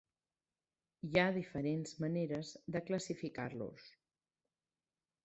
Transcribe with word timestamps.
Hi 1.09 1.19
ha 1.23 1.35
diferents 1.35 1.93
maneres 2.05 2.53
de 2.77 2.81
classificar-los. 2.87 3.91